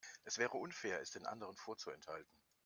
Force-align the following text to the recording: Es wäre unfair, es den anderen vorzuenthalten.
Es 0.23 0.39
wäre 0.39 0.57
unfair, 0.57 0.99
es 0.99 1.11
den 1.11 1.27
anderen 1.27 1.55
vorzuenthalten. 1.55 2.33